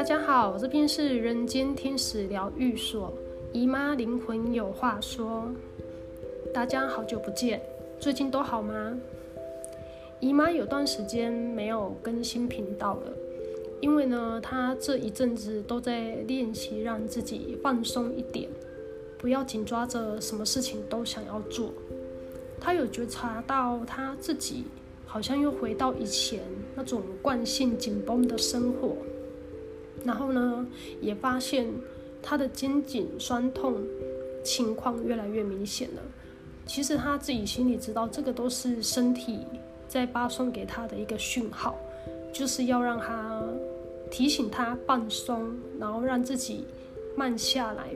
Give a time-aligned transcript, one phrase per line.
[0.00, 3.12] 大家好，这边是人间天使疗愈所，
[3.52, 5.52] 姨妈灵魂有话说。
[6.54, 7.60] 大家好久不见，
[7.98, 8.98] 最近都好吗？
[10.18, 13.12] 姨妈有段时间没有更新频道了，
[13.82, 18.48] 因为呢，她这一阵子都在练习让自己放松一点，
[19.18, 21.74] 不要紧抓着什么事情都想要做。
[22.58, 24.64] 她有觉察到她自己
[25.04, 26.40] 好像又回到以前
[26.74, 28.96] 那种惯性紧绷的生活。
[30.04, 30.66] 然后呢，
[31.00, 31.66] 也发现
[32.22, 33.76] 他的肩颈酸痛
[34.42, 36.02] 情况越来越明显了。
[36.66, 39.40] 其实他自己心里知道，这个都是身体
[39.88, 41.76] 在发送给他的一个讯号，
[42.32, 43.42] 就是要让他
[44.10, 46.64] 提醒他放松，然后让自己
[47.16, 47.90] 慢下来，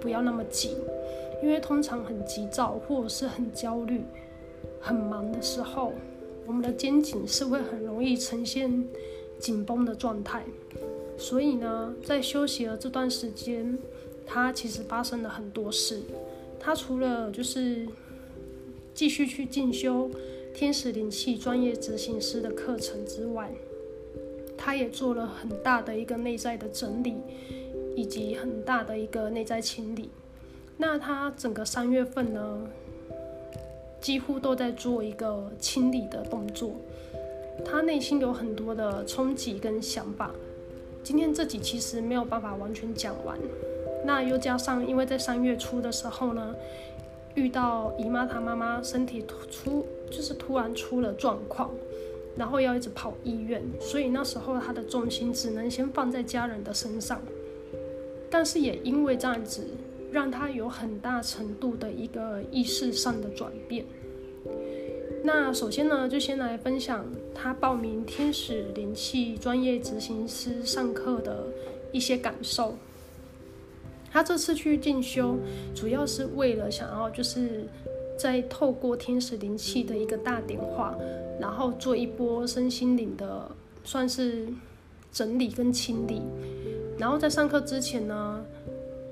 [0.00, 0.76] 不要那么紧。
[1.42, 4.02] 因为通常很急躁或者是很焦虑、
[4.78, 5.94] 很忙的时候，
[6.46, 8.84] 我们的肩颈是会很容易呈现
[9.38, 10.44] 紧绷的状态。
[11.20, 13.78] 所以呢，在休息的这段时间，
[14.26, 16.00] 他其实发生了很多事。
[16.58, 17.86] 他除了就是
[18.94, 20.10] 继续去进修
[20.54, 23.50] 天使灵气专业执行师的课程之外，
[24.56, 27.16] 他也做了很大的一个内在的整理，
[27.94, 30.08] 以及很大的一个内在清理。
[30.78, 32.66] 那他整个三月份呢，
[34.00, 36.72] 几乎都在做一个清理的动作。
[37.62, 40.30] 他内心有很多的冲击跟想法。
[41.02, 43.38] 今天这集其实没有办法完全讲完，
[44.04, 46.54] 那又加上因为在三月初的时候呢，
[47.34, 51.70] 遇到姨妈她妈妈身体突出就是突然出了状况，
[52.36, 57.20] 然后要一直跑医院，所以那时候她的重心只能先放在家人的身上，
[58.28, 59.66] 但是也因为这样子，
[60.12, 63.84] 让她有很大程度的一个意识上的转变。
[65.22, 67.04] 那首先呢，就先来分享
[67.34, 71.44] 他报名天使灵气专业执行师上课的
[71.92, 72.74] 一些感受。
[74.10, 75.36] 他这次去进修，
[75.74, 77.64] 主要是为了想要就是
[78.18, 80.96] 再透过天使灵气的一个大点化，
[81.38, 83.48] 然后做一波身心灵的
[83.84, 84.48] 算是
[85.12, 86.22] 整理跟清理。
[86.98, 88.42] 然后在上课之前呢，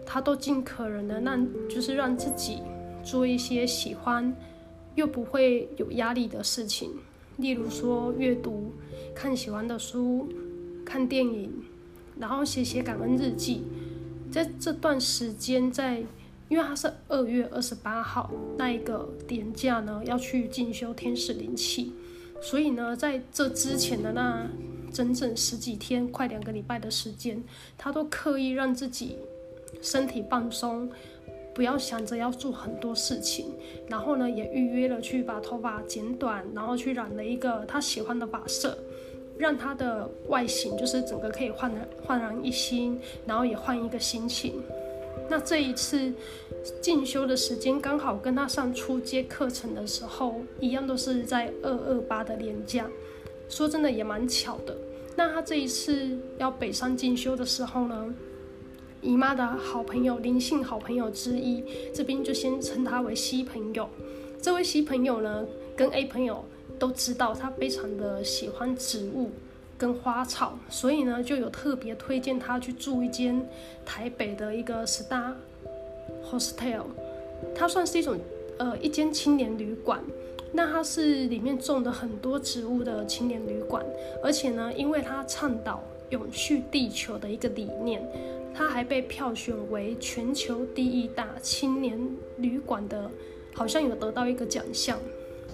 [0.06, 2.62] 他都尽可能的让就是让自己
[3.04, 4.34] 做一些喜欢。
[4.98, 6.90] 又不会有压力的事情，
[7.36, 8.72] 例如说阅读、
[9.14, 10.28] 看喜欢的书、
[10.84, 11.52] 看电影，
[12.18, 13.62] 然后写写感恩日记。
[14.28, 16.02] 在这段时间在，
[16.48, 21.92] 因为他是二月二十八号那一个年假呢，要去进修天使灵气，
[22.42, 24.50] 所以呢，在这之前的那
[24.92, 27.44] 整整十几天，快两个礼拜的时间，
[27.78, 29.16] 他都刻意让自己
[29.80, 30.90] 身体放松。
[31.58, 33.46] 不要想着要做很多事情，
[33.88, 38.78] 然后呢，也预约了去把头发剪短，然后去染了一个他喜欢的发色，
[39.36, 44.62] 让他的外形就是整个可以焕然焕然一新，然后也换一个心情。
[45.28, 46.12] 那这一次
[46.80, 52.88] 进修的时间刚好跟他上初阶课程的时候一样，都是在二二八的年假，
[53.48, 54.76] 说真的也蛮巧的。
[55.16, 58.14] 那他这一次要北上进修的时候呢，
[59.00, 61.62] 姨妈的好朋友，灵性好朋友之一，
[61.94, 63.88] 这边就先称他为 C 朋友。
[64.42, 66.44] 这位 C 朋友呢，跟 A 朋友
[66.78, 69.30] 都知道他非常的喜欢植物
[69.76, 73.48] 跟花草，所以呢，就有特别推荐他去住一间
[73.84, 75.34] 台北的一个 Star
[76.28, 76.82] Hostel。
[77.54, 78.18] 它算是一种
[78.58, 80.02] 呃一间青年旅馆，
[80.52, 83.84] 那它是里面种的很多植物的青年旅馆，
[84.24, 88.02] 而且呢，因为它倡导永续地球的一个理念。
[88.58, 91.96] 他还被票选为全球第一大青年
[92.38, 93.08] 旅馆的，
[93.54, 94.98] 好像有得到一个奖项，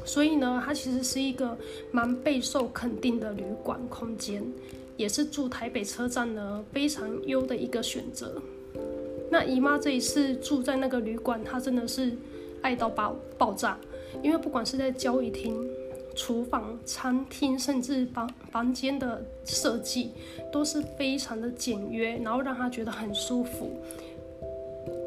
[0.06, 1.54] 所以呢，它其实是一个
[1.90, 4.42] 蛮备受肯定的旅馆空间，
[4.96, 8.40] 也是住台北车站呢非常优的一个选择。
[9.30, 12.10] 那姨妈这一次住在那个旅馆，她真的是
[12.62, 13.78] 爱到爆爆炸，
[14.22, 15.54] 因为不管是在交易厅。
[16.14, 20.12] 厨房、餐厅，甚至房房间的设计
[20.52, 23.70] 都是非常的简约，然后让他觉得很舒服。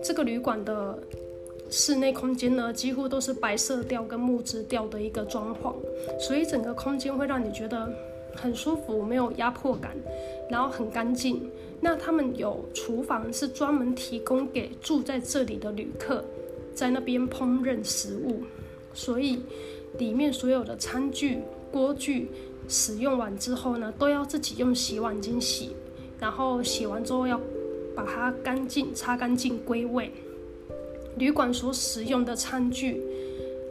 [0.03, 0.97] 这个旅馆的
[1.69, 5.73] 室内空间呢，几乎都是白色调跟木质调的一个装潢，
[6.19, 7.89] 所以整个空间会让你觉得
[8.35, 9.95] 很舒服，没有压迫感，
[10.49, 11.49] 然后很干净。
[11.79, 16.23] 那他们有厨房是专门提供给住在这里的旅客，
[16.73, 18.41] 在那边烹饪食物，
[18.93, 19.41] 所以。
[19.97, 21.39] 里面所有的餐具、
[21.71, 22.29] 锅具
[22.67, 25.75] 使用完之后呢，都要自己用洗碗巾洗，
[26.19, 27.39] 然后洗完之后要
[27.95, 30.11] 把它干净、擦干净归位。
[31.17, 33.01] 旅馆所使用的餐具，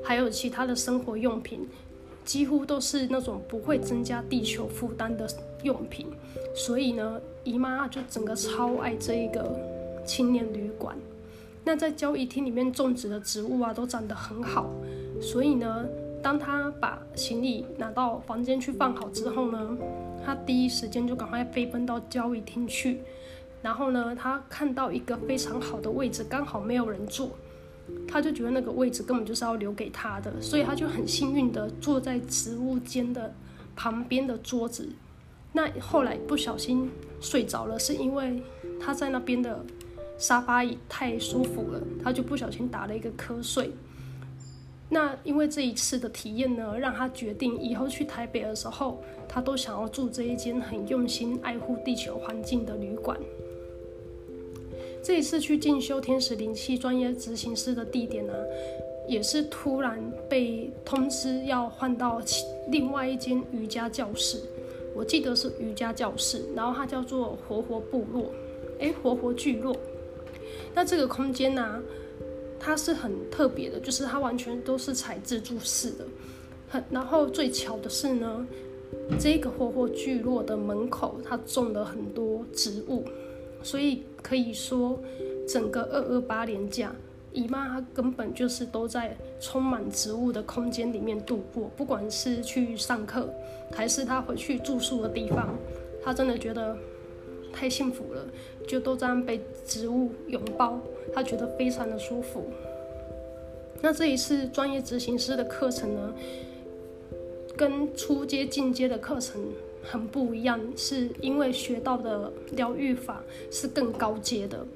[0.02, 1.68] 还有其他的生活用品，
[2.24, 5.28] 几乎都是那种不会增加地球负担的
[5.62, 6.08] 用品，
[6.56, 9.56] 所以呢，姨妈就整个超爱这一个
[10.04, 10.96] 青年旅馆。
[11.62, 14.68] 那在交易厅里面种植的植物啊，都长得很好，
[15.20, 15.84] 所以呢，
[16.26, 19.78] 当他把行李拿到房间去放好之后呢，
[20.24, 22.98] 他第一时间就赶快飞奔到交易厅去。
[23.62, 27.30] 然后呢，他看到一个非常好的位置，刚好没有人坐。
[28.08, 33.32] 他就觉得那个位置根本就是要留给他的，所以他就很幸运的坐在植物间的
[33.76, 34.88] 旁边的桌子。
[35.52, 36.90] 那后来不小心
[37.20, 38.42] 睡着了，是因为
[38.80, 39.64] 他在那边的
[40.18, 43.70] 沙发椅太舒服了，他就不小心打了一个瞌睡。
[44.88, 53.18] 那因为这一次的体验呢，让他决定以后去台北的时候，他都想要住这一间很用心爱护地球环境的旅馆。
[55.02, 58.32] 这一次去进修天使灵气专业执行师的地点呢，
[59.08, 62.20] 也是突然被通知要换到
[62.68, 64.40] 另外一间瑜伽教室。
[64.94, 68.32] 我记得是瑜伽教室，然后它叫做活活部落，
[68.78, 69.76] 诶，活活聚落。
[70.74, 71.82] 那这个空间呢，
[72.66, 76.04] 它是很特别的，就是它完全都是采自助式的。
[76.68, 78.44] 很，然后最巧的是呢，
[79.20, 83.04] 这个霍霍聚落的门口，它种了很多植物。
[83.62, 84.98] 所以可以说，
[85.46, 86.92] 整个二二八连假，
[87.32, 91.70] 姨妈她根本就是都在充满植物的空间里面度过。
[91.76, 93.32] 不管是去上课，
[93.72, 95.56] 还是她回去住宿的地方，
[96.02, 96.76] 她真的觉得
[97.56, 98.26] 太幸福了，
[98.68, 100.78] 就都这样被植物拥抱，
[101.14, 102.44] 他觉得非常的舒服。
[103.80, 106.14] 那这一次专业执行师的课程呢，
[107.56, 109.40] 跟初阶、进阶的课程。
[109.88, 113.22] 很不一样，是因为学到的疗愈法
[113.52, 114.66] 是更高阶的。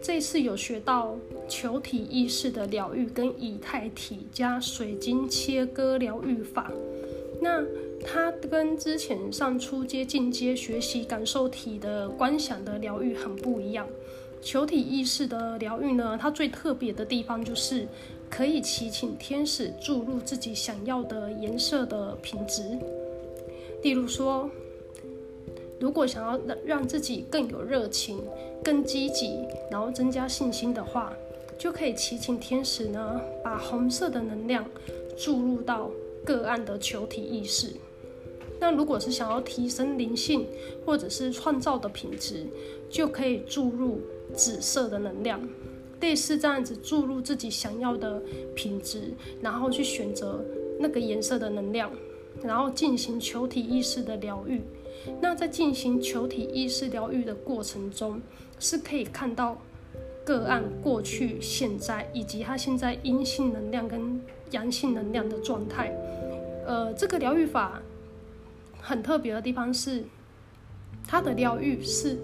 [0.00, 6.72] 这一次有学到球体意识的疗愈，跟以太体加水晶切割疗愈法。
[7.42, 7.62] 那
[8.02, 13.86] 它跟之前上初阶、进阶学习感受体的观想的疗愈很不一样。
[14.40, 17.88] 球体意识的疗愈呢，它最特别的地方就是
[18.28, 22.78] 可以祈请天使注入自己想要的颜色的品质。
[23.82, 24.50] 例如说，
[25.80, 28.22] 如果想要让让自己更有热情、
[28.62, 29.38] 更积极，
[29.70, 31.12] 然后增加信心的话，
[31.56, 34.64] 就可以祈请天使呢，把红色的能量
[35.16, 35.90] 注入到
[36.24, 37.72] 个案的球体意识。
[38.58, 40.46] 那如果是想要提升灵性
[40.86, 42.46] 或者是创造的品质，
[42.88, 44.00] 就可以注入
[44.32, 45.40] 紫色的能量，
[46.00, 48.22] 类似这样子注入自己想要的
[48.54, 50.44] 品质，然后去选择
[50.80, 51.90] 那个颜色的能量。
[52.42, 54.60] 然后进行球体意识的疗愈。
[55.20, 58.20] 那在进行球体意识疗愈的过程中，
[58.58, 59.56] 是可以看到
[60.24, 64.20] 个案过去、现在以及他现在阴性能量跟
[64.54, 65.92] 阳性能量的状态。
[66.66, 67.82] 呃，这个疗愈法
[68.80, 70.02] 很特别的地方是，
[71.06, 72.16] 它的疗愈是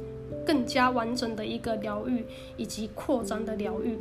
[0.47, 2.25] 更加完整的一个疗愈
[2.56, 3.99] 以及扩张的疗愈。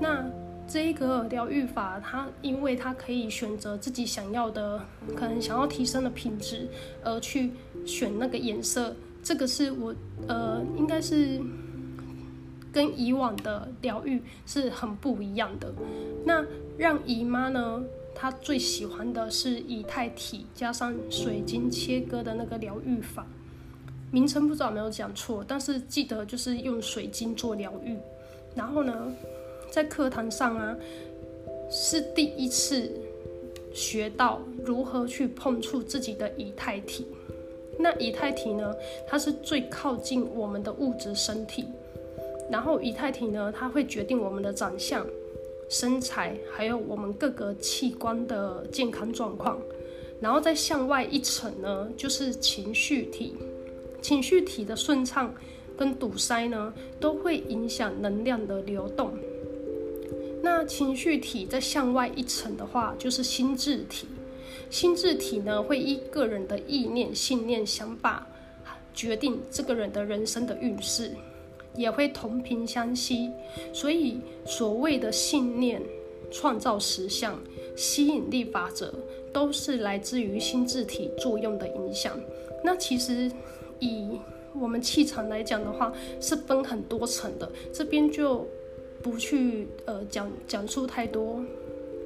[0.00, 0.24] 那
[0.66, 4.80] 这一个疗愈法，它因为它可以选择自己想要的，
[5.14, 6.68] 可能想要提升的品质，
[7.02, 7.52] 而去
[7.86, 8.94] 选那个颜色。
[9.22, 9.94] 这个是我
[10.26, 11.40] 呃，应该是
[12.78, 15.74] 跟以往的疗愈是很不一样的。
[16.24, 16.46] 那
[16.76, 17.82] 让姨妈呢，
[18.14, 23.26] 她最喜欢的是以太体加上水晶切割的那个疗愈法。
[24.12, 27.96] 名称不知道有没有讲错，但是记得就是用水晶做疗愈。
[28.54, 29.12] 然后呢，
[29.72, 30.76] 在课堂上啊，
[31.68, 32.92] 是第一次
[33.74, 37.08] 学到如何去碰触自己的以太体。
[37.76, 38.72] 那以太体呢，
[39.04, 41.66] 它是最靠近我们的物质身体。
[42.50, 45.06] 然后以太体呢，它会决定我们的长相、
[45.68, 49.58] 身材，还有我们各个器官的健康状况。
[50.20, 53.34] 然后再向外一层呢，就是情绪体。
[54.00, 55.32] 情绪体的顺畅
[55.76, 59.12] 跟堵塞呢，都会影响能量的流动。
[60.42, 64.08] 那情绪体再向外一层的话，就是心智体。
[64.70, 68.26] 心智体呢，会依个人的意念、信念、想法，
[68.94, 71.12] 决定这个人的人生的运势，
[71.78, 73.30] 也会同频相吸。
[73.72, 75.80] 所以，所谓的信念
[76.30, 77.40] 创造实相、
[77.74, 78.92] 吸引力法则，
[79.32, 82.20] 都是来自于心智体作用的影响。
[82.62, 83.32] 那其实
[83.78, 84.18] 以
[84.54, 87.50] 我们气场来讲的话，是分很多层的。
[87.72, 88.46] 这边就。
[89.00, 91.40] 不去呃讲讲述太多，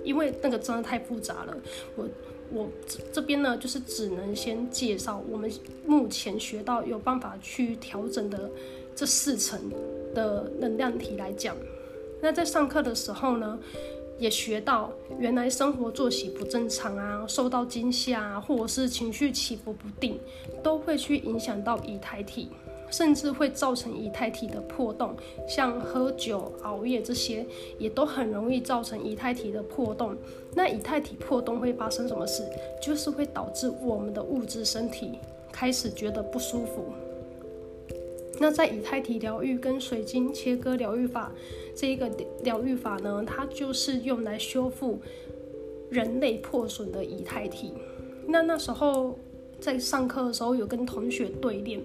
[0.05, 1.57] 因为那个真的太复杂了。
[1.97, 2.07] 我
[2.53, 2.69] 我
[3.11, 5.51] 这边呢，就是只能先介绍我们
[5.87, 8.51] 目前学到有办法去调整的
[8.95, 9.61] 这四层
[10.15, 11.57] 的能量体来讲。
[12.21, 13.59] 那在上课的时候呢，
[14.19, 20.19] 也学到原来生活作息不正常啊，受到惊吓啊，或者是情绪起伏不定，
[20.63, 22.51] 都会去影响到以太体。
[22.91, 25.17] 甚至会造成以太体的破洞，
[25.49, 27.47] 像喝酒、熬夜这些，
[27.79, 30.15] 也都很容易造成以太体的破洞。
[30.55, 32.47] 那以太体破洞会发生什么事？
[32.83, 35.19] 就是会导致我们的物质身体
[35.51, 36.85] 开始觉得不舒服。
[38.39, 41.31] 那在以太体疗愈跟水晶切割疗愈法
[41.75, 42.11] 这一个
[42.43, 45.01] 疗愈法呢，它就是用来修复
[45.91, 47.73] 人类破损的以太体。
[48.27, 49.19] 那那时候
[49.61, 51.81] 在上课的时候，有跟同学对练。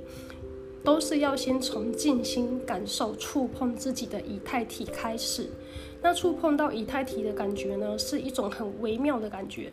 [0.84, 5.50] 都是要先从静心感受、触碰自己的以太体开始。
[6.02, 9.70] 那触碰到以太体的感觉呢，是一种很微妙的感觉，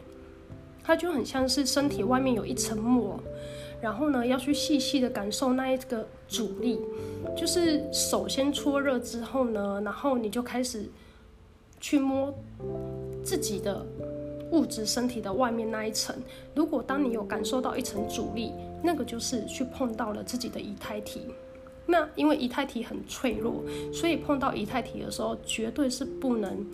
[0.83, 3.21] 它就很像是身体外面有一层膜，
[3.85, 6.81] 然后呢，要去细细的感受那一个阻力。
[7.37, 10.89] 就是手先搓热之后呢，然后你就开始
[11.79, 12.33] 去摸
[13.23, 13.85] 自己的。
[14.51, 16.15] 物质身体的外面那一层，
[16.55, 18.53] 如果当你有感受到一层阻力，
[18.85, 21.23] 那个就是去碰到了自己的以太体。
[21.87, 26.65] 那因为以太体很脆弱，所以碰到以太体的时候，绝对是不能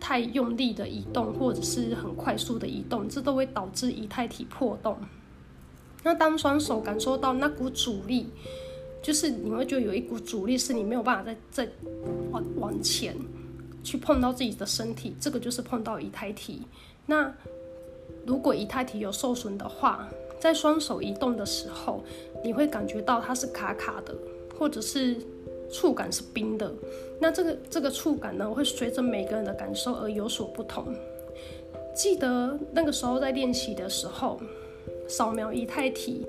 [0.00, 4.96] 太用力的移动，或者是很快速的移动，这都会导致以太体破洞。
[6.02, 8.28] 那当双手感受到那股阻力，
[9.02, 11.72] 就是你会觉得有一股阻力是你没有办法再再
[12.30, 13.16] 往往前
[13.82, 16.62] 去碰到自己的身体，这个就是碰到以太体。
[17.06, 17.32] 那
[18.26, 20.08] 如果以太体有受损的话，
[20.40, 22.02] 在双手移动的时候，
[22.44, 24.14] 你会感觉到它是卡卡的，
[24.58, 25.16] 或者是
[25.72, 26.72] 触感是冰的。
[27.20, 30.92] 那这个这个触感呢，会随着每个人的感受而有所不同。
[31.94, 34.40] 记得那个时候在练习的时候，
[35.08, 36.26] 扫描仪太体，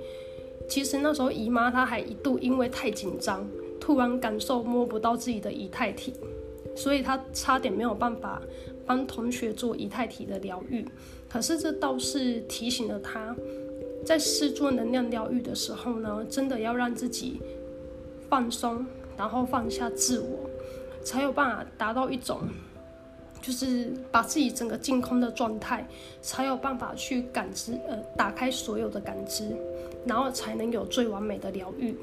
[0.68, 3.48] 其实那时候姨妈她还一度因为太紧张，
[3.80, 6.13] 突然感受摸不到自己的以太体，
[6.75, 8.42] 所以她差点没有办法。
[8.86, 10.86] 帮同学做以太体的疗愈，
[11.30, 13.34] 可是这倒是提醒了她，
[14.06, 17.39] 在试做能量疗愈的时候呢，真的要让自己
[18.27, 20.50] 放松，然后放下自我，
[21.01, 22.42] 才有办法达到一种，
[23.44, 25.86] 就是把自己整个净空的状态，
[26.22, 29.54] 才有办法去感知，呃，打开所有的感知，
[30.06, 31.94] 然后才能有最完美的疗愈。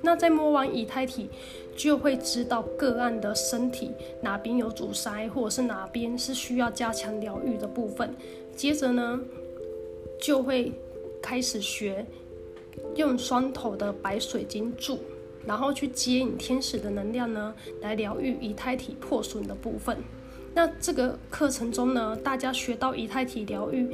[0.00, 1.28] 那在摸完以太体，
[1.76, 3.90] 就会知道个案的身体
[4.22, 8.14] 哪边有阻塞，或者是哪边是需要加强疗愈的部分。
[8.54, 9.20] 接着呢，
[10.18, 10.72] 就会
[11.20, 12.06] 开始学
[12.94, 15.00] 用双头的白水晶柱，
[15.44, 19.98] 然后去接引天使的能量呢，来疗愈以太体破损的部分。
[20.56, 23.86] 那这个课程中呢，大家学到以太体疗愈，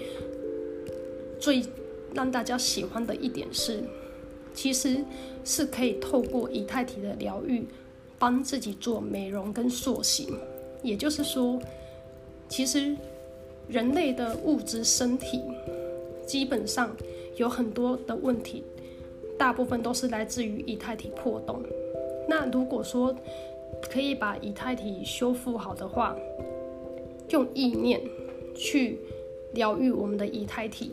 [1.41, 1.61] 最
[2.15, 3.83] 让大家喜欢的一点是。
[4.55, 5.03] 其实
[5.45, 7.67] 是可以透过以太体的疗愈，
[8.17, 10.39] 帮自己做美容跟塑形。
[10.83, 11.59] 也就是说，
[12.49, 12.95] 其实
[13.67, 15.43] 人类的物质身体
[16.25, 16.95] 基本上
[17.37, 18.63] 有很多的问题，
[19.37, 21.61] 大部分都是来自于以太体破洞。
[22.29, 23.13] 那如果说
[23.91, 26.15] 可以把以太体修复好的话，
[27.33, 28.01] 用意念
[28.55, 28.99] 去
[29.53, 30.93] 疗愈我们的以太体，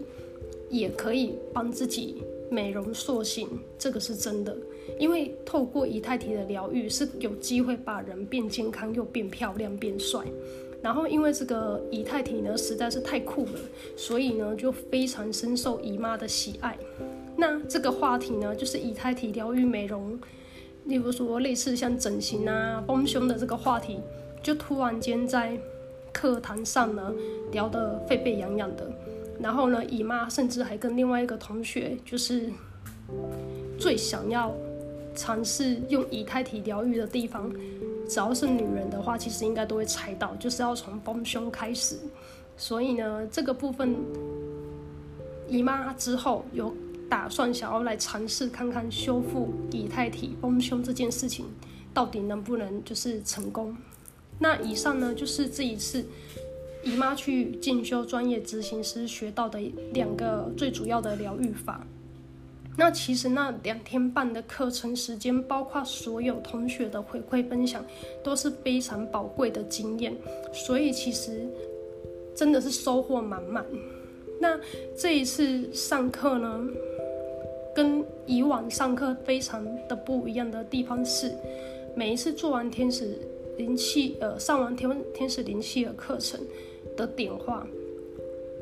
[0.69, 2.23] 也可以帮自己。
[2.51, 4.57] 美容塑形，这个是真的，
[4.97, 10.25] 因为透过以太体的疗愈是有机会把人变健康又变漂亮变帅。
[10.81, 13.59] 然后因为这个以太体呢实在是太酷了，
[13.95, 16.75] 所以呢就非常深受姨妈的喜爱。
[17.37, 20.19] 那这个话题呢就是以太体疗愈美容，
[20.85, 23.99] 例如说类似像整形啊、丰胸的这个话题，
[24.41, 25.55] 就突然间在
[26.13, 27.13] 课堂上呢
[27.51, 28.91] 聊得沸沸扬扬的。
[29.39, 32.49] 然后呢，姨妈甚至还跟另外一个同学，就是
[33.79, 34.53] 最想要
[35.15, 37.49] 尝试用以太体疗愈的地方，
[38.07, 41.97] 只要是女人的话，其实应该都会猜到，就是要从丰胸开始。
[42.57, 43.95] 所以呢，这个部分
[45.47, 46.75] 姨妈之后有
[47.09, 51.45] 打算想要来尝试看看修复以太体丰胸这件事情
[51.93, 53.73] 到底能不能就是成功。
[54.39, 56.03] 那以上呢，就是这一次。
[56.81, 59.59] 姨妈去进修专业执行师学到的
[59.91, 61.85] 两个最主要的疗愈法。
[62.77, 67.85] 那其实那两天半的课程时间，包括所有同学的回馈分享，
[68.23, 70.15] 都是非常宝贵的经验。
[70.53, 71.45] 所以其实
[72.33, 73.65] 真的是收获满满。
[74.39, 74.57] 那
[74.97, 76.65] 这一次上课呢，
[77.75, 81.35] 跟以往上课非常的不一样的地方是，
[81.93, 83.19] 每一次做完天使
[83.59, 86.39] 灵气，呃，上完天天使灵气的课程。
[86.95, 87.65] 的点化，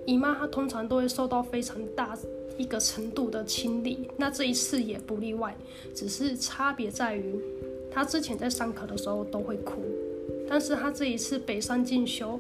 [0.06, 2.16] 姨妈她通常都会受到非常大
[2.56, 5.56] 一个程度的清理，那这一次也不例外，
[5.96, 7.40] 只是差别在于，
[7.92, 9.82] 她之前在上课的时候都会哭，
[10.48, 12.40] 但是她这一次北上进修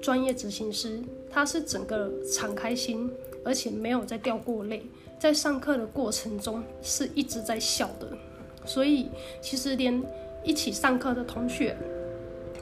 [0.00, 3.10] 专业执行师，她是整个敞开心，
[3.44, 4.82] 而且没有再掉过泪，
[5.18, 8.16] 在上课的过程中是一直在笑的，
[8.64, 9.08] 所以
[9.40, 10.00] 其实连
[10.42, 11.76] 一起上课的同学，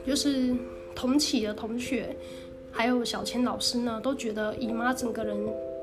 [0.05, 0.55] 就是
[0.93, 2.15] 同起的同学，
[2.71, 5.37] 还有小千老师呢，都觉得姨妈整个人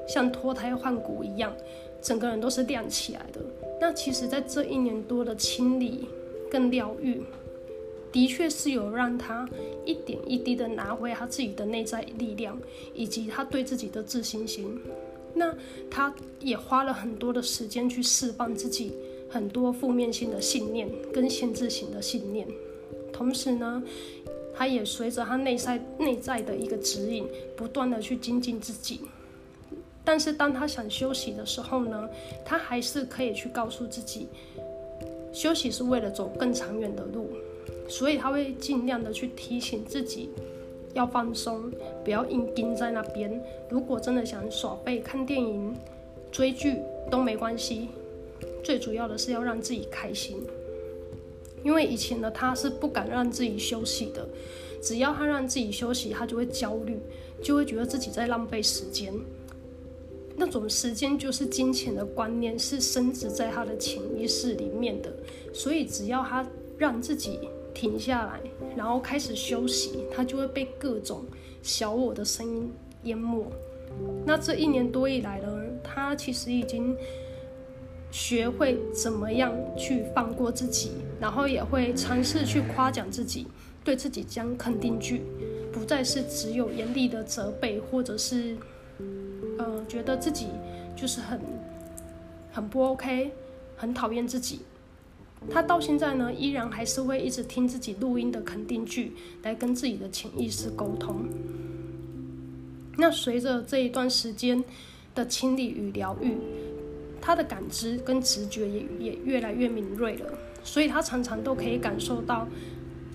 [0.08, 1.54] 像脱胎换骨一样，
[2.02, 3.40] 整个人都是亮起来的。
[3.80, 6.06] 那其实，在这一年多的清理
[6.50, 7.22] 跟疗愈，
[8.12, 9.48] 的确是有让他
[9.84, 12.58] 一点一滴的拿回他自己的内在力量，
[12.94, 14.80] 以及他对自己的自信心。
[15.34, 15.54] 那
[15.90, 18.94] 他也花了很多的时间去释放自己
[19.28, 22.46] 很多负面性的信念跟限制性的信念，
[23.12, 23.82] 同时呢，
[24.54, 29.00] 他也随着他内在内在的一个指引，不断的去精进自己。
[30.04, 32.08] 但是当他想休息的时候呢，
[32.44, 34.28] 他还是可以去告诉自己，
[35.32, 37.28] 休息是为了走更长远的路，
[37.88, 40.30] 所以他会尽量的去提醒自己
[40.94, 41.70] 要放松，
[42.04, 43.42] 不要硬盯在那边。
[43.68, 45.74] 如果真的想耍废、看电影、
[46.30, 46.76] 追剧
[47.10, 47.88] 都没关系，
[48.66, 50.42] 最主要的是要让自己开心。
[51.62, 54.28] 因为以前的他是不敢让自己休息的，
[54.82, 56.98] 只要他让自己休息，他就会焦虑，
[57.40, 59.14] 就会觉得自己在浪费时间。
[60.36, 65.12] 那种时间就是金钱的观念，是深植在他的潜意识里面的，
[65.52, 66.44] 所以只要他
[66.76, 67.38] 让自己
[67.72, 68.40] 停下来，
[68.76, 71.24] 然后开始休息，他就会被各种
[71.62, 72.72] 小我的声音
[73.04, 73.46] 淹没。
[74.24, 76.96] 那这一年多以来呢，他其实已经
[78.16, 83.46] 学会怎么样去放过自己，然后也会尝试去夸奖自己，
[83.84, 85.20] 对自己讲肯定句，
[85.70, 88.56] 不再是只有严厉的责备，或者是。
[89.58, 90.46] 呃，觉得自己
[90.94, 91.38] 就是很
[92.50, 93.30] 很不 OK，
[93.76, 94.60] 很讨厌自己。
[95.50, 101.26] 他到现在呢，依然还是会一直听自己录音的肯定句，来跟自己的潜意识沟通。
[102.96, 104.64] 那随着这一段时间
[105.14, 106.36] 的清理与疗愈，
[107.26, 112.46] 他的感知跟直觉也也越来越敏锐了，所以他常常都可以感受到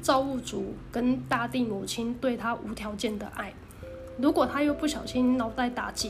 [0.02, 3.54] 造物主跟大地母亲对他无条件的爱。
[4.18, 6.10] 如果他又不小心脑袋打结，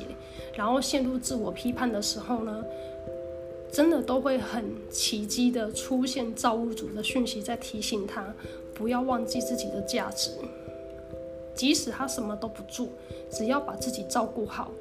[0.55, 2.63] 然后陷入自我批判的时候呢，
[3.71, 8.33] 真的都会很奇迹的出现造物主的讯息，在提醒他
[8.73, 10.31] 不要忘记自己的价值。
[11.53, 12.87] 即使他什么都不做，
[13.29, 14.71] 只要把自己照顾好，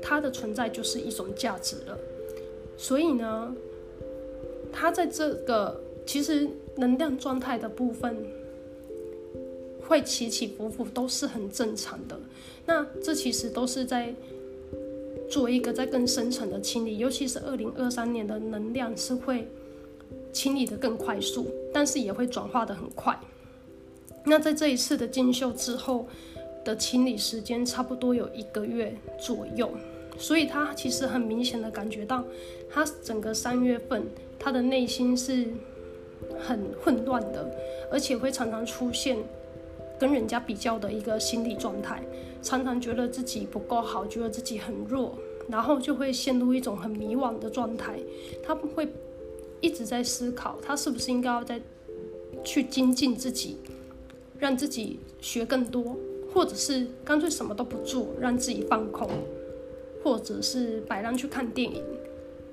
[0.00, 1.98] 他的存在就是一种价值了。
[2.80, 3.54] 所以呢，
[4.72, 8.16] 他在这个其实能量状态的部分。
[9.90, 12.16] 会起起伏伏都是很正常的，
[12.64, 14.14] 那这其实都是在
[15.28, 19.48] 做一个在更深层的清理，尤其是二零二三年的能量是会
[20.32, 23.18] 清理的更快速，但是也会转化的很快。
[24.24, 26.06] 那在这一次的进修之后
[26.64, 29.68] 的清理时间差不多有一个月左右，
[30.20, 32.22] 所以他其实很明显的感觉到，
[32.68, 34.04] 他整个三月份
[34.38, 35.48] 他的内心是
[36.38, 37.50] 很混乱的，
[37.90, 39.16] 而且会常常出现。
[39.98, 42.02] 跟人家比较的一个心理状态，
[42.40, 45.12] 常常觉得自己不够好，觉得自己很弱，
[45.46, 48.00] 然后就会陷入一种很迷惘的状态。
[48.42, 48.88] 他会
[49.60, 51.60] 一直在思考，他是不是应该要再
[52.42, 53.58] 去精进自己，
[54.38, 55.94] 让自己学更多，
[56.32, 59.06] 或者是干脆什么都不做，让自己放空，
[60.02, 61.82] 或者是摆烂去看电影。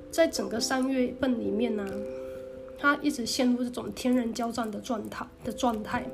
[0.09, 1.85] 在整个三月份里面呢，
[2.77, 6.05] 他一直陷入这种天人交战的状态的状态。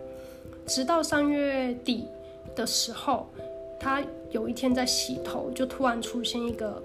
[0.65, 2.05] 直到三月底
[2.55, 3.27] 的时候，
[3.79, 6.81] 他有一天在洗头，就突然出现一个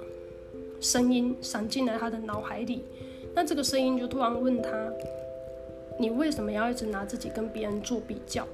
[0.81, 2.85] 声音闪进了他的脑海里。
[3.35, 4.71] 那这个声音就突然问他
[5.99, 8.47] ：“你为什么要一直拿自己跟别人做比较？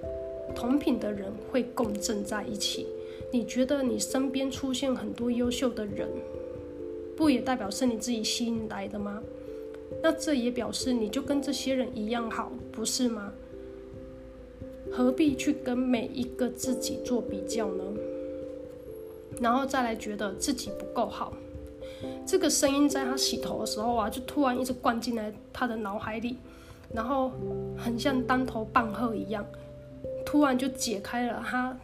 [0.55, 2.87] 同频的人会共振在一起。
[3.35, 6.09] 你觉得你身边出现很多优秀的人，
[7.17, 9.21] 不也代表是你自己吸引来的吗？
[10.01, 13.33] 那这也表示你就跟这些人一样好，不是吗？”
[14.93, 17.83] 何必去跟每一个自己做比较呢？
[19.41, 21.33] 然后再来觉得自己不够好，
[22.25, 26.37] 这个声音在他洗头的时候啊，就突然一直灌进来他的脑海里，
[26.93, 27.33] 然后
[27.77, 29.45] 很像当头棒喝一样，
[30.25, 31.77] 突然就解开了他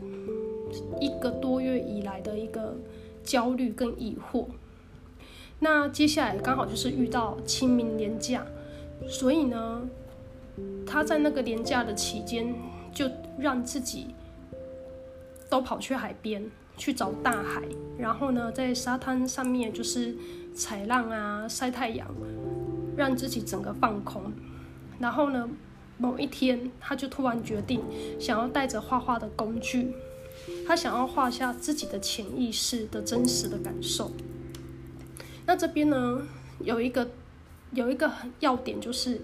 [1.01, 2.77] 一个多月以来的一个
[3.23, 4.47] 焦虑跟疑惑。
[5.59, 8.47] 那接下来刚好就是遇到清明连假，
[9.09, 9.89] 所以呢，
[10.87, 12.55] 他在那个连假的期间。
[12.93, 14.09] 就让自己
[15.49, 17.63] 都跑去海边去找大海，
[17.97, 20.17] 然后呢，在沙滩上面就是
[20.53, 22.13] 踩浪啊、晒太阳，
[22.97, 24.33] 让自己整个放空。
[24.99, 25.49] 然后呢，
[25.99, 27.81] 某一天，他就突然决定
[28.19, 29.95] 想要带着画画的工具，
[30.67, 34.11] 他想要画下自己的潜意识的真实的感受。
[35.47, 36.27] 那这边呢，
[36.61, 37.09] 有一个
[37.73, 39.21] 有一个要点，就是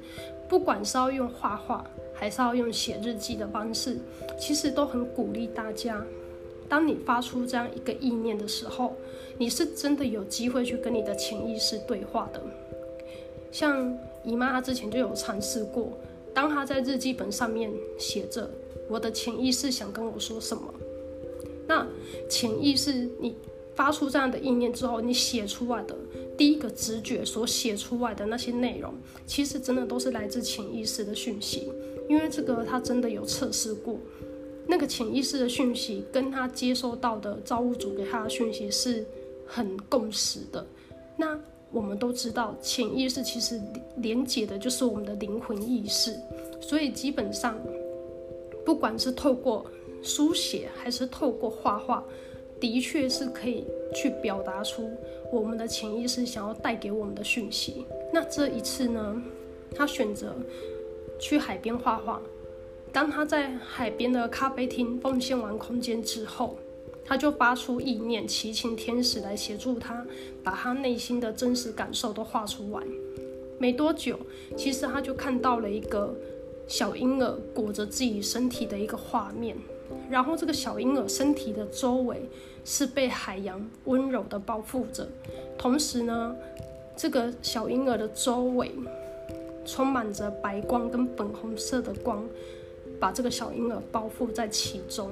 [0.48, 1.84] 不管是要用画画，
[2.14, 3.98] 还是要用写日记的方式，
[4.38, 6.04] 其实都很鼓励大家。
[6.68, 8.96] 当你发出这样一个意念的时候，
[9.38, 12.42] 你是真的有机会去跟你的潜意识对话的。
[13.52, 15.92] 像姨妈她之前就有尝试过，
[16.34, 18.50] 当她在日记本上面写着
[18.90, 20.62] “我的潜意识想跟我说什么”，
[21.66, 21.86] 那
[22.28, 23.34] 潜意识你
[23.74, 25.96] 发出这样的意念之后，你写出来的
[26.36, 28.94] 第一个直觉所写出来的那些内容，
[29.26, 31.70] 其实真的都是来自潜意识的讯息，
[32.08, 33.98] 因为这个他真的有测试过。
[34.68, 39.06] 那个潜意识的讯息跟他接收到的造物主给他的讯息是
[39.46, 40.66] 很共识的。
[41.16, 41.38] 那
[41.70, 43.60] 我们都知道，潜意识其实
[43.98, 46.16] 连接的就是我们的灵魂意识，
[46.60, 47.56] 所以基本上，
[48.64, 49.64] 不管是透过
[50.02, 52.04] 书写还是透过画画，
[52.60, 54.90] 的确是可以去表达出
[55.32, 57.86] 我们的潜意识想要带给我们的讯息。
[58.12, 59.22] 那这一次呢，
[59.74, 60.34] 他选择
[61.18, 62.20] 去海边画画。
[62.92, 66.56] 当他在海边的咖啡厅奉献完空间之后，
[67.04, 70.06] 他就发出意念，祈请天使来协助他，
[70.42, 72.86] 把他内心的真实感受都画出来。
[73.58, 74.18] 没多久，
[74.56, 76.14] 其实他就看到了一个
[76.66, 79.56] 小婴儿裹着自己身体的一个画面，
[80.10, 82.28] 然后这个小婴儿身体的周围
[82.64, 85.08] 是被海洋温柔的包覆着，
[85.58, 86.36] 同时呢，
[86.96, 88.72] 这个小婴儿的周围
[89.64, 92.24] 充满着白光跟粉红色的光。
[92.98, 95.10] 把这个小婴儿包覆在其中，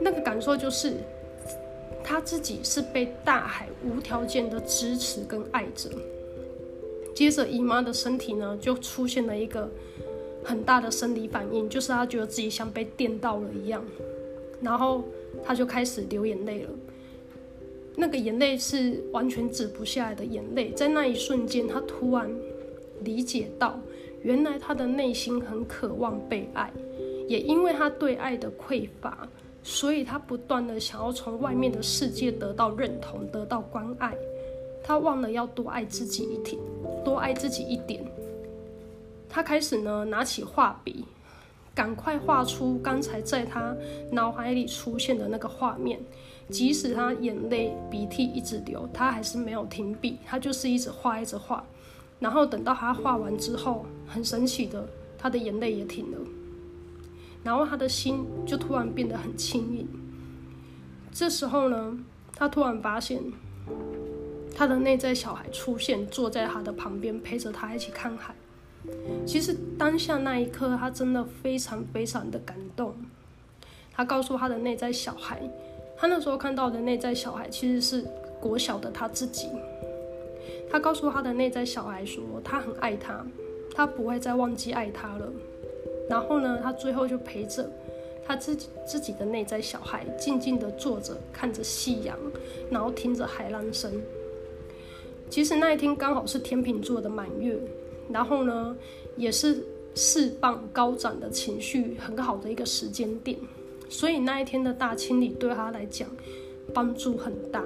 [0.00, 0.94] 那个感受就是
[2.02, 5.88] 他自己是被大海无条件的支持跟爱着。
[7.14, 9.70] 接着姨妈的身体呢，就出现了一个
[10.48, 13.84] 很大的生理反应，就是他觉得自己像被电到了一样，
[14.62, 15.04] 然后
[15.44, 16.70] 他就开始流眼泪了。
[17.94, 22.30] 那个眼泪是完全止不下来的眼泪，在那一瞬间，他突然
[23.02, 23.78] 理解到。
[24.22, 26.72] 原来他的内心很渴望被爱，
[27.28, 29.28] 也因为他对爱的匮乏，
[29.62, 34.16] 所以他不断的想要从外面的世界得到认同，得到关爱。
[34.82, 36.56] 他忘了要多爱自己一点，
[37.04, 38.02] 多爱自己一点。
[39.38, 41.04] 他开始呢，拿起画笔，
[41.72, 43.72] 赶快画出刚才在他
[44.10, 46.00] 脑海里出现的那个画面。
[46.50, 51.64] 即使他眼泪鼻涕一直流，他还是没有停笔，他就是一直画，一直画。
[52.18, 56.18] 然后等到他画完之后，很神奇的，他的眼泪也停了，
[57.44, 59.86] 然后他的心就突然变得很轻盈。
[61.12, 61.96] 这时候呢，
[62.34, 63.22] 他突然发现，
[64.52, 68.34] 他的内在小孩出现，坐在他的旁边，陪着他一起看海。
[69.26, 72.94] 其实当下那一刻，他真的非常非常的感动。
[73.92, 75.40] 他告诉他的内在小孩，
[75.96, 78.04] 他那时候看到的内在小孩，其实是
[78.40, 79.48] 国小的他自己。
[80.70, 83.24] 他告诉他的内在小孩说：“他很爱他，
[83.74, 85.32] 他不会再忘记爱他了。”
[86.08, 87.68] 然后呢，他最后就陪着
[88.26, 92.16] 他自己自己的内在小孩，静静地坐着，看着夕阳，
[92.70, 93.92] 然后听着海浪声。
[95.28, 97.58] 其实那一天刚好是天秤座的满月，
[98.10, 98.76] 然后呢，
[99.16, 99.62] 也是
[99.94, 103.38] 释放高涨的情绪很好的一个时间点，
[103.88, 106.08] 所以那一天的大清理对他来讲
[106.72, 107.64] 帮助很大。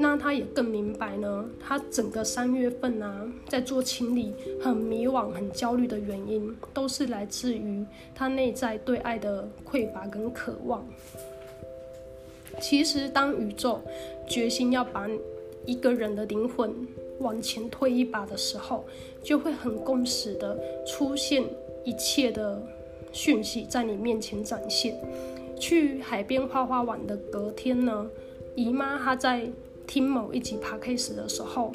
[0.00, 10.86] 那他也更明白呢，他整个三月份啊，在做清理，很迷惘、很焦虑的原因，都是来自于他内在对爱的匮乏跟渴望。
[12.60, 13.80] 其实，当宇宙
[14.28, 15.08] 决心要把
[15.66, 16.72] 一个人的灵魂
[17.20, 18.84] 往前推一把的时候，
[19.22, 21.44] 就会很共识的出现
[21.84, 22.62] 一切的
[23.12, 24.98] 讯息在你面前展现。
[25.58, 28.10] 去海边画画玩的隔天呢，
[28.54, 29.50] 姨妈她在。
[29.90, 31.72] 听某一集 Podcast 的时候，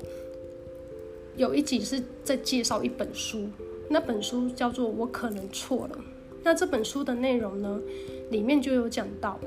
[1.36, 3.50] 有一集是在介绍一本书，
[3.90, 5.96] 那本书叫做《我可能错了》。
[6.44, 7.82] 那这本书的内容呢，
[8.30, 9.40] 里面就有讲到，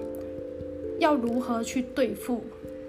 [0.99, 2.43] 要如何去对付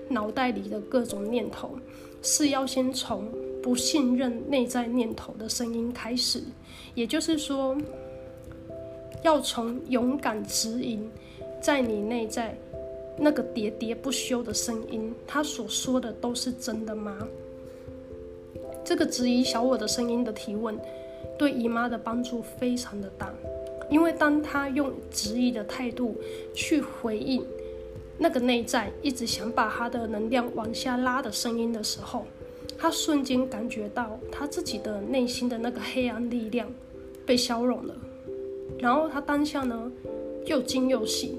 [0.10, 1.78] 脑袋里的各种念头，
[2.22, 3.30] 是要先从
[3.62, 6.42] 不信任内在念头的声音开始，
[6.94, 7.78] 也就是说，
[9.24, 11.10] 要从勇敢指引
[11.62, 12.58] 在你内在。
[13.20, 17.28] 那个喋喋不休的声音，他所说的都是真的吗？
[18.86, 20.80] 这个质疑小我的声音的提问，
[21.36, 23.34] 对姨妈的帮助非常的大，
[23.90, 26.16] 因为当他用质疑的态度
[26.54, 27.44] 去回应
[28.18, 32.26] 那个内在一直想把他的能量往下拉的声音的时候，
[32.78, 36.68] 他瞬间感觉到他自己的内心的那个黑暗力量
[37.26, 37.96] 被消融了。
[38.80, 39.92] 然后他当下呢，
[40.46, 41.38] 又惊又喜，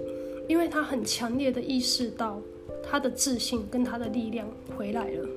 [0.49, 2.41] 因为他很强烈的意识到
[2.83, 5.29] 他的自信跟他的力量回来了。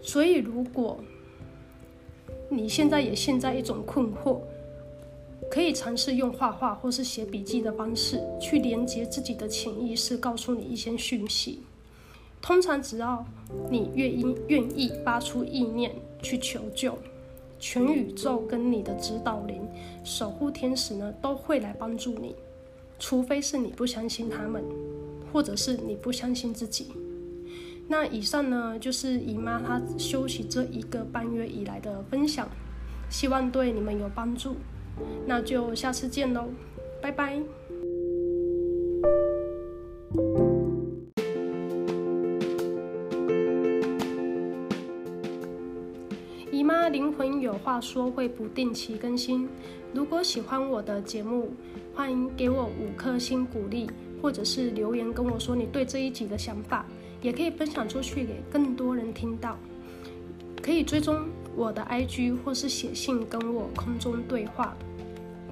[0.00, 0.98] 所以，如果
[2.48, 4.40] 你现在也陷在一种困惑，
[5.54, 11.60] 可以尝试用画画或是写笔记的方式去连接自己的潜意识，告诉你一些讯息。
[12.42, 13.24] 通常，只要
[13.70, 16.98] 你愿意愿意发出意念去求救，
[17.60, 19.62] 全宇宙跟你的指导灵、
[20.02, 22.34] 守护天使呢，都会来帮助你。
[22.98, 24.60] 除非是你不相信他们，
[25.32, 26.88] 或者是你不相信自己。
[27.86, 32.48] 那以上呢，就是姨妈她休息这一个半月以来的分享，
[33.08, 34.56] 希望对你们有帮助。
[35.26, 36.46] 那就下次见喽，
[37.00, 37.40] 拜拜。
[46.50, 49.48] 姨妈灵魂有话说会不定期更新，
[49.92, 51.52] 如果喜欢我的节目，
[51.94, 53.88] 欢迎给我五颗星鼓励，
[54.22, 56.86] 或者是留言跟我说你对这一集的想法。
[57.22, 59.58] 也可以分享出去给更多人听到，
[60.60, 61.22] 可以追踪
[61.56, 64.76] 我的 IG 或是写信跟我空中对话。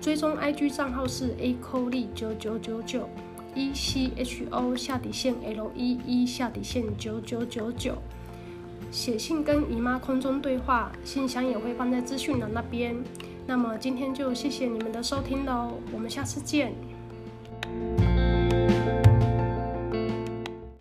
[0.01, 3.09] 追踪 IG 账号是 A c o l e 九九九九
[3.55, 7.95] e c h o 下底线 l e e 下底线九九九九。
[8.91, 12.97] 写信跟姨妈空中对话，信箱也会放在资讯栏那边。
[13.47, 16.73] 那么今天就谢谢你们的收听喽，我们下次见。